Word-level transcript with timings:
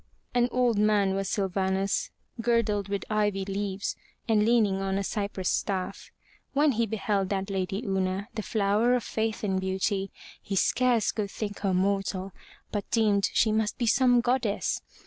An 0.33 0.49
old 0.51 0.79
man 0.79 1.13
was 1.13 1.29
Sylvanus, 1.29 2.09
girdled 2.41 2.89
with 2.89 3.05
ivy 3.07 3.45
leaves, 3.45 3.95
and 4.27 4.43
leaning 4.43 4.81
on 4.81 4.97
a 4.97 5.03
cypress 5.03 5.47
staff. 5.47 6.09
When 6.53 6.71
he 6.71 6.87
beheld 6.87 7.29
that 7.29 7.51
lady 7.51 7.85
Una, 7.85 8.27
the 8.33 8.41
flower 8.41 8.95
of 8.95 9.03
faith 9.03 9.43
and 9.43 9.61
beauty, 9.61 10.09
he 10.41 10.55
scarce 10.55 11.11
could 11.11 11.29
think 11.29 11.59
her 11.59 11.75
mortal, 11.75 12.31
but 12.71 12.89
deemed 12.89 13.29
she 13.31 13.51
must 13.51 13.77
be 13.77 13.85
some 13.85 14.21
goddess. 14.21 14.81